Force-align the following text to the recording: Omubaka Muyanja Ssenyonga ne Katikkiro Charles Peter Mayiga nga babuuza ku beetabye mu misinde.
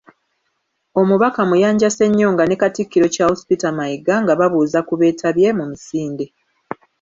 Omubaka 0.99 1.41
Muyanja 1.49 1.89
Ssenyonga 1.91 2.43
ne 2.45 2.55
Katikkiro 2.61 3.07
Charles 3.15 3.41
Peter 3.47 3.73
Mayiga 3.77 4.15
nga 4.23 4.33
babuuza 4.39 4.79
ku 4.87 4.93
beetabye 4.99 5.49
mu 5.57 5.65
misinde. 5.71 6.25